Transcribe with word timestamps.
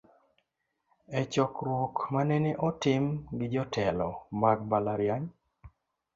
E 1.19 1.21
chokruok 1.33 1.95
manene 2.13 2.51
otim 2.67 3.03
gi 3.37 3.47
jotelo 3.53 4.09
mag 4.41 4.57
mbalariany 4.65 5.25